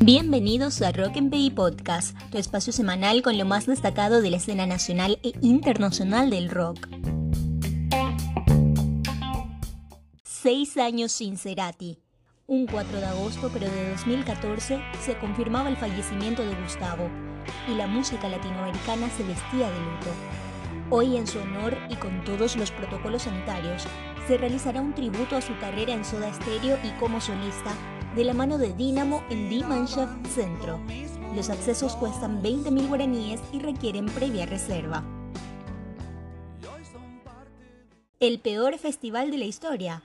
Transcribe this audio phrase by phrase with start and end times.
[0.00, 4.38] Bienvenidos a Rock and Pay Podcast, tu espacio semanal con lo más destacado de la
[4.38, 6.88] escena nacional e internacional del rock.
[10.24, 11.98] Seis años sin Cerati.
[12.46, 17.10] Un 4 de agosto, pero de 2014, se confirmaba el fallecimiento de Gustavo
[17.70, 20.47] y la música latinoamericana se vestía de luto.
[20.90, 23.84] Hoy, en su honor y con todos los protocolos sanitarios,
[24.26, 27.74] se realizará un tributo a su carrera en Soda Stereo y como solista
[28.16, 30.80] de la mano de Dynamo en D-Manshaft Centro.
[31.36, 35.04] Los accesos cuestan 20.000 guaraníes y requieren previa reserva.
[38.18, 40.02] El peor festival de la historia.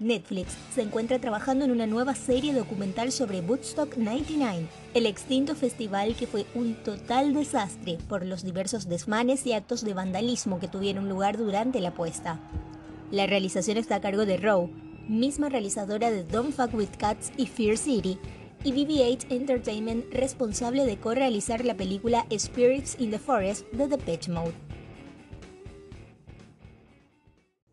[0.00, 6.14] Netflix se encuentra trabajando en una nueva serie documental sobre Woodstock 99, el extinto festival
[6.14, 11.08] que fue un total desastre por los diversos desmanes y actos de vandalismo que tuvieron
[11.08, 12.38] lugar durante la puesta.
[13.10, 14.70] La realización está a cargo de Rowe,
[15.08, 18.18] misma realizadora de Don't Fuck With Cats y Fear City,
[18.62, 24.28] y BB-8 Entertainment responsable de co-realizar la película Spirits in the Forest de The Pitch
[24.28, 24.67] Mode.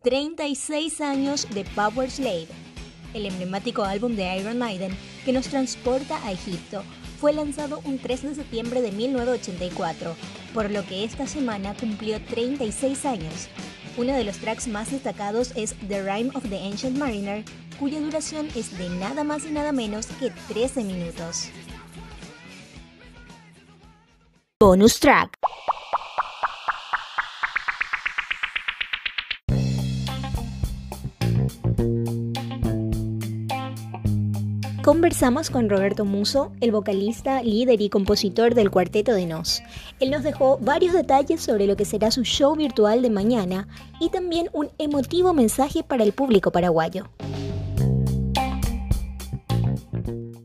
[0.06, 2.46] 36 años de Power Slave,
[3.12, 6.84] el emblemático álbum de Iron Maiden que nos transporta a Egipto,
[7.20, 10.14] fue lanzado un 3 de septiembre de 1984,
[10.54, 13.48] por lo que esta semana cumplió 36 años
[13.96, 17.42] uno de los tracks más destacados es The Rime of the Ancient Mariner,
[17.80, 21.48] cuya duración es de nada más y nada menos que 13 minutos.
[24.60, 25.45] Bonus track.
[34.86, 39.60] Conversamos con Roberto Muso, el vocalista, líder y compositor del Cuarteto de Nos.
[39.98, 43.66] Él nos dejó varios detalles sobre lo que será su show virtual de mañana
[43.98, 47.10] y también un emotivo mensaje para el público paraguayo.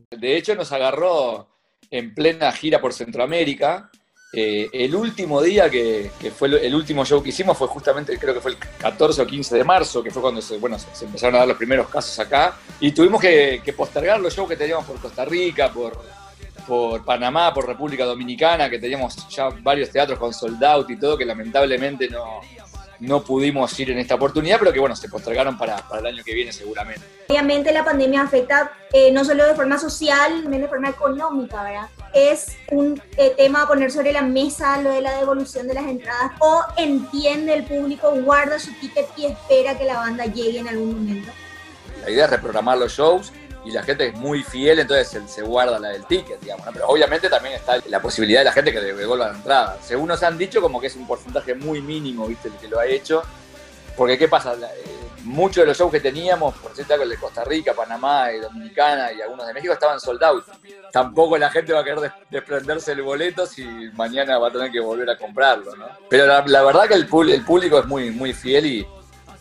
[0.10, 1.48] De hecho, nos agarró
[1.92, 3.91] en plena gira por Centroamérica
[4.34, 8.40] eh, el último día que, fue el último show que hicimos fue justamente, creo que
[8.40, 11.40] fue el 14 o 15 de marzo, que fue cuando se, bueno, se, empezaron a
[11.40, 12.56] dar los primeros casos acá.
[12.80, 16.02] Y tuvimos que, postergar los shows que teníamos por Costa Rica, por,
[16.66, 21.18] por Panamá, por República Dominicana, que teníamos ya varios teatros con sold out y todo,
[21.18, 22.40] que lamentablemente no,
[23.02, 26.24] no pudimos ir en esta oportunidad, pero que bueno, se postergaron para, para el año
[26.24, 27.02] que viene seguramente.
[27.28, 31.90] Obviamente la pandemia afecta eh, no solo de forma social, también de forma económica, ¿verdad?
[32.14, 35.86] Es un eh, tema a poner sobre la mesa lo de la devolución de las
[35.86, 40.68] entradas o entiende el público, guarda su ticket y espera que la banda llegue en
[40.68, 41.32] algún momento.
[42.04, 43.32] La idea es reprogramar los shows
[43.64, 46.66] y la gente es muy fiel, entonces se, guarda la del ticket, digamos.
[46.74, 49.78] Pero obviamente también está la posibilidad de la gente que devuelva la entrada.
[49.84, 52.48] Según nos han dicho, como que es un porcentaje muy mínimo, ¿viste?
[52.48, 53.22] El que lo ha hecho.
[53.96, 54.54] Porque, ¿qué pasa?
[54.54, 58.40] Eh, muchos de los shows que teníamos, por cierto, el de Costa Rica, Panamá y
[58.40, 60.46] Dominicana y algunos de México estaban soldados.
[60.92, 64.80] Tampoco la gente va a querer desprenderse el boleto si mañana va a tener que
[64.80, 65.88] volver a comprarlo, ¿no?
[66.10, 68.88] Pero la, verdad que el, el, público es muy, muy fiel y,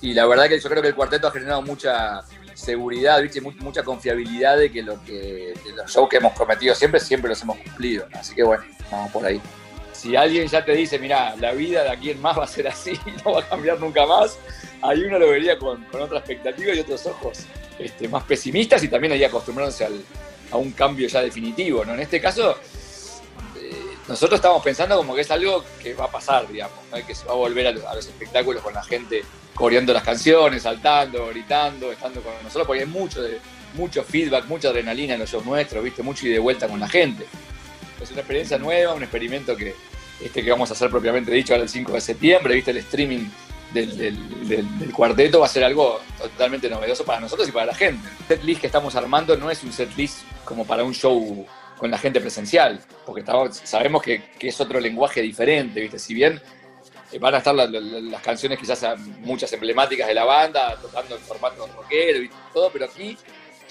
[0.01, 2.23] y la verdad que yo creo que el cuarteto ha generado mucha
[2.55, 3.41] seguridad, ¿viste?
[3.41, 7.59] mucha confiabilidad de que, lo que los shows que hemos prometido siempre, siempre los hemos
[7.59, 8.07] cumplido.
[8.13, 9.41] Así que bueno, vamos por ahí.
[10.01, 12.67] Si alguien ya te dice, mira, la vida de aquí en más va a ser
[12.67, 14.39] así, no va a cambiar nunca más,
[14.81, 17.41] ahí uno lo vería con, otra expectativa y otros ojos
[17.79, 19.87] este, más pesimistas y también ahí acostumbrándose
[20.51, 21.85] a un cambio ya definitivo.
[21.85, 21.93] ¿no?
[21.93, 22.57] En este caso,
[23.57, 23.73] eh,
[24.09, 27.33] nosotros estamos pensando como que es algo que va a pasar, digamos, que se va
[27.33, 29.23] a volver a los espectáculos con la gente
[29.55, 33.39] coreando las canciones, saltando, gritando, estando con nosotros, porque hay mucho, de,
[33.75, 36.03] mucho feedback, mucha adrenalina en los shows nuestros, ¿viste?
[36.03, 37.27] Mucho y de vuelta con la gente.
[38.01, 39.75] Es una experiencia nueva, un experimento que,
[40.23, 42.71] este que vamos a hacer propiamente dicho ahora el 5 de septiembre, ¿viste?
[42.71, 43.29] El streaming
[43.73, 48.07] del, cuarteto va a ser algo totalmente novedoso para nosotros y para la gente.
[48.21, 51.47] El set list que estamos armando no es un set list como para un show
[51.79, 53.25] con la gente presencial, porque
[53.65, 55.99] sabemos que, es otro lenguaje diferente, ¿viste?
[55.99, 56.41] Si bien
[57.11, 58.85] eh, van a estar las canciones quizás
[59.21, 63.17] muchas emblemáticas de la banda, tocando en formato rockero y todo, pero aquí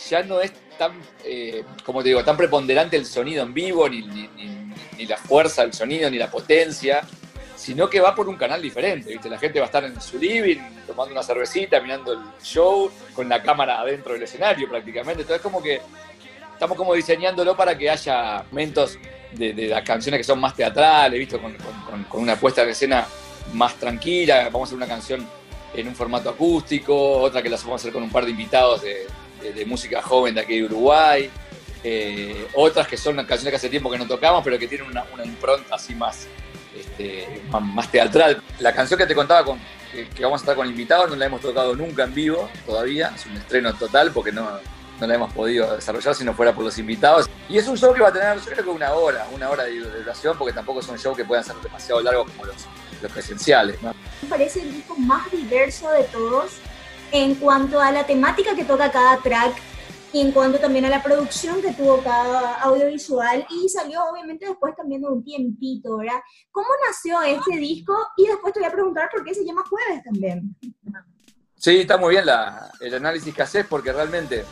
[0.10, 0.94] ya no es tan,
[1.24, 4.28] eh, como te digo, tan preponderante el sonido en vivo, ni, ni,
[5.06, 7.02] la fuerza del sonido, ni la potencia,
[7.56, 9.30] sino que va por un canal diferente, ¿viste?
[9.30, 10.58] La gente va a estar en su living,
[10.88, 15.62] tomando una cervecita, mirando el show, con la cámara adentro del escenario prácticamente, entonces como
[15.62, 15.82] que
[16.54, 18.98] estamos como diseñándolo para que haya momentos
[19.34, 21.38] de, las canciones que son más teatrales, ¿viste?
[21.38, 21.56] Con,
[22.10, 23.06] con una puesta en escena
[23.54, 25.28] más tranquila, vamos a hacer una canción
[25.74, 28.82] en un formato acústico, otra que la vamos a hacer con un par de invitados
[28.82, 29.08] de,
[29.66, 31.30] música joven de aquí de Uruguay,
[31.84, 35.06] eh, otras que son canciones que hace tiempo que no tocamos, pero que tienen una,
[35.24, 36.28] impronta así más,
[36.78, 38.42] este, más, teatral.
[38.60, 39.60] La canción que te contaba con,
[39.92, 43.26] que, vamos a estar con invitados, no la hemos tocado nunca en vivo todavía, es
[43.26, 44.60] un estreno total porque no,
[45.00, 47.30] no la hemos podido desarrollar si no fuera por los invitados.
[47.48, 49.64] Y es un show que va a tener, yo creo que una hora, una hora
[49.64, 52.68] de duración, porque tampoco es un show que puedan ser demasiado largo como los,
[53.14, 53.82] presenciales.
[53.82, 56.58] Me parece el disco más diverso de todos
[57.14, 59.56] en cuanto a la temática que toca cada track
[60.12, 64.76] y en cuanto también a la producción que tuvo cada audiovisual y salió obviamente después
[64.76, 66.20] también de un tiempito, ¿verdad?
[66.52, 67.96] ¿Cómo nació este disco?
[68.18, 70.56] Y después te voy a preguntar por qué se llama Jueves también.
[71.56, 74.46] Sí, está muy bien la, el análisis que haces porque realmente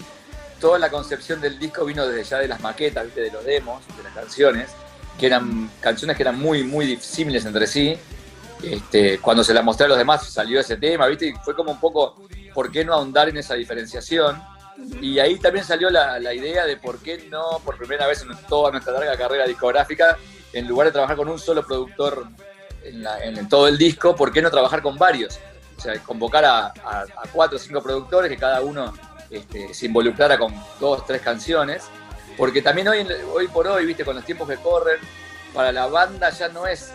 [0.60, 4.04] toda la concepción del disco vino desde ya de las maquetas, de los demos, de
[4.04, 4.70] las canciones,
[5.18, 7.98] que eran canciones que eran muy, muy disímiles entre sí.
[8.62, 11.28] Este, cuando se las mostré a los demás salió ese tema, ¿viste?
[11.28, 12.16] Y fue como un poco,
[12.54, 14.42] ¿por qué no ahondar en esa diferenciación?
[15.02, 18.72] Y ahí también salió la, idea de por qué no, por primera vez en toda
[18.72, 20.18] nuestra larga carrera discográfica,
[20.54, 22.28] en lugar de trabajar con un solo productor
[22.84, 25.40] en, todo el disco, ¿por qué no trabajar con varios?
[25.78, 26.74] O sea, convocar a,
[27.32, 28.94] cuatro o cinco productores que cada uno
[29.30, 31.86] este, se involucrara con dos, tres canciones.
[32.38, 35.00] Porque también hoy, hoy por hoy, viste, con los tiempos que corren,
[35.54, 36.94] para la banda ya no es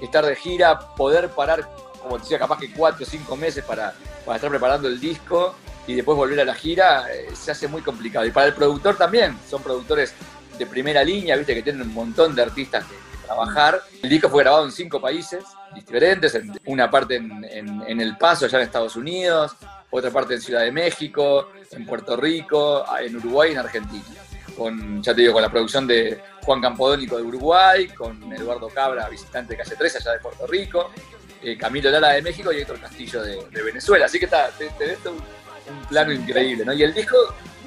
[0.00, 1.68] estar de gira, poder parar,
[2.02, 5.54] como decía, capaz que cuatro o cinco meses para, para estar preparando el disco
[5.88, 8.26] y después volver a la gira, eh, se hace muy complicado.
[8.26, 10.14] Y para el productor también, son productores
[10.58, 12.94] de primera línea, viste que tienen un montón de artistas que,
[13.28, 13.82] trabajar.
[14.02, 15.44] El disco fue grabado en cinco países
[15.74, 19.54] diferentes, una parte en, El Paso, allá en Estados Unidos,
[19.90, 24.04] otra parte en Ciudad de México, en Puerto Rico, en Uruguay y en Argentina.
[24.56, 29.08] Con, ya te digo, con la producción de Juan Campodónico de Uruguay, con Eduardo Cabra,
[29.08, 30.90] visitante de Calle 3 allá de Puerto Rico,
[31.42, 34.06] eh, Camilo Lara de México y Héctor Castillo de, Venezuela.
[34.06, 34.96] Así que está, te,
[35.70, 36.72] un plano increíble, ¿no?
[36.72, 37.16] Y el disco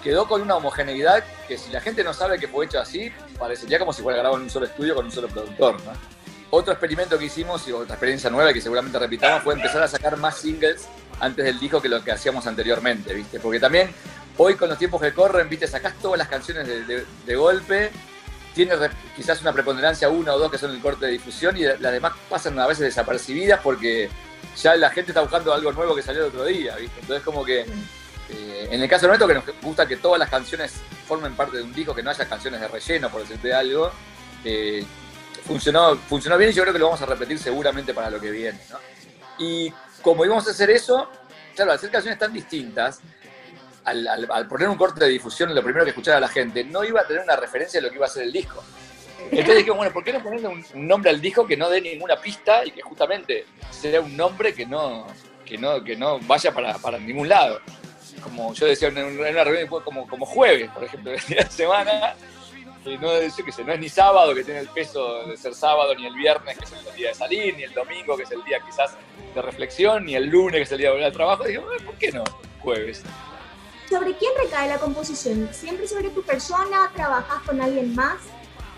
[0.01, 3.79] quedó con una homogeneidad que si la gente no sabe que fue hecho así, parecería
[3.79, 5.91] como si fuera grabado en un solo estudio con un solo productor, ¿no?
[6.53, 10.17] Otro experimento que hicimos y otra experiencia nueva que seguramente repitamos fue empezar a sacar
[10.17, 10.85] más singles
[11.21, 13.39] antes del disco que lo que hacíamos anteriormente, ¿viste?
[13.39, 13.89] Porque también
[14.37, 15.65] hoy con los tiempos que corren, ¿viste?
[15.65, 17.91] Sacás todas las canciones de, golpe,
[18.53, 18.73] tiene
[19.15, 22.13] quizás una preponderancia una o dos que son el corte de difusión y las demás
[22.29, 24.09] pasan a veces desapercibidas porque
[24.61, 26.99] ya la gente está buscando algo nuevo que salió el otro día, ¿viste?
[26.99, 27.61] Entonces como que
[28.29, 30.73] eh, en el caso nuestro que nos gusta que todas las canciones
[31.07, 33.91] formen parte de un disco, que no haya canciones de relleno, por decirte algo,
[34.43, 34.85] eh,
[35.45, 38.31] funcionó, funcionó bien y yo creo que lo vamos a repetir seguramente para lo que
[38.31, 38.59] viene.
[39.37, 41.09] Y como íbamos a hacer eso,
[41.55, 43.01] claro, al hacer canciones tan distintas,
[43.83, 47.07] al, poner un corte de difusión, lo primero que escuchara la gente, no iba a
[47.07, 48.63] tener una referencia de lo que iba a ser el disco.
[49.29, 52.15] Entonces dije, bueno, ¿por qué no ponerle un, nombre al disco que no dé ninguna
[52.15, 55.05] pista y que justamente sea un nombre que no,
[55.45, 57.59] que no, que no vaya para, para ningún lado?
[58.23, 62.15] Como yo decía en una reunión, como, como jueves, por ejemplo, de la semana,
[62.83, 66.05] que no, que no es ni sábado, que tiene el peso de ser sábado, ni
[66.07, 68.59] el viernes, que es el día de salir, ni el domingo, que es el día
[68.65, 68.95] quizás
[69.35, 71.43] de reflexión, ni el lunes, que es el día de volver al trabajo.
[71.43, 72.23] Digo, ¿por qué no
[72.61, 73.03] jueves?
[73.89, 75.49] ¿Sobre quién recae la composición?
[75.51, 76.91] ¿Siempre sobre tu persona?
[76.95, 78.19] ¿Trabajas con alguien más?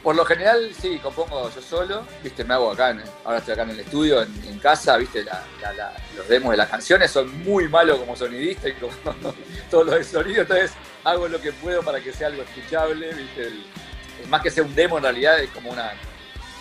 [0.04, 3.70] Por lo general, sí, compongo yo solo, viste, me hago acá, ahora estoy acá en
[3.70, 5.26] el estudio, en, casa, viste,
[6.18, 8.92] los demos de las canciones son muy malos como sonidista y como
[9.72, 10.74] todos los de sonido, entonces
[11.06, 13.50] hago lo que puedo para que sea algo escuchable, viste,
[14.28, 15.94] más que sea un demo en realidad es como una,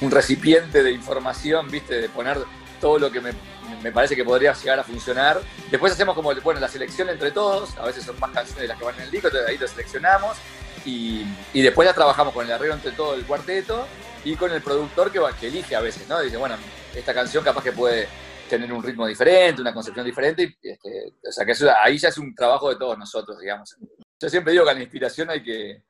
[0.01, 2.39] un recipiente de información, viste, de poner
[2.81, 3.33] todo lo que me,
[3.83, 5.41] me, parece que podría llegar a funcionar.
[5.71, 8.79] Después hacemos como, bueno, la selección entre todos, a veces son más canciones de las
[8.79, 10.37] que van en el disco, entonces ahí lo seleccionamos
[10.85, 11.25] y,
[11.55, 13.87] después ya trabajamos con el arreglo entre todo el cuarteto
[14.25, 16.21] y con el productor que, que elige a veces, ¿no?
[16.21, 16.57] Dice, bueno,
[16.95, 18.09] esta canción capaz que puede
[18.49, 22.19] tener un ritmo diferente, una concepción diferente, y, este, o sea que ahí ya es
[22.19, 23.77] un trabajo de todos nosotros, digamos.
[24.21, 25.83] Yo siempre digo que la inspiración hay que,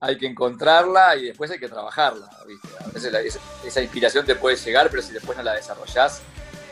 [0.00, 2.68] hay que encontrarla y después hay que trabajarla, ¿viste?
[2.84, 6.22] A veces esa, inspiración te puede llegar, pero si después no la desarrollás,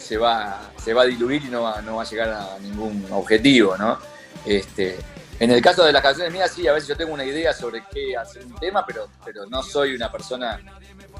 [0.05, 3.07] se va, se va a diluir y no va, no va a llegar a ningún
[3.11, 3.99] objetivo, ¿no?
[4.45, 4.99] Este,
[5.41, 7.83] en el caso de las canciones mías, sí, a veces yo tengo una idea sobre
[7.93, 10.61] qué hacer un tema, pero, pero no soy una persona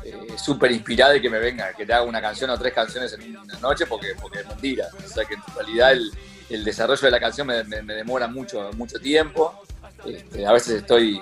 [0.05, 3.13] eh, súper inspirada y que me venga, que te haga una canción o tres canciones
[3.15, 4.87] en una noche porque, porque es mentira.
[5.05, 9.63] O sea que en realidad el, desarrollo de la canción me, demora mucho, mucho tiempo.
[10.07, 11.21] Este, a veces estoy.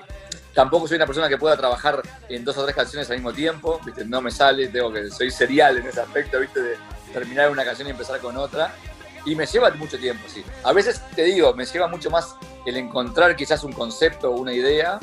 [0.52, 3.80] Tampoco soy una persona que pueda trabajar en dos o tres canciones al mismo tiempo,
[3.86, 4.04] ¿viste?
[4.04, 6.60] no me sale, tengo que, soy serial en ese aspecto, ¿viste?
[6.60, 6.76] de
[7.12, 8.74] terminar una canción y empezar con otra.
[9.24, 10.44] Y me lleva mucho tiempo, sí.
[10.64, 12.34] A veces te digo, me lleva mucho más
[12.66, 14.98] el encontrar quizás un concepto o una idea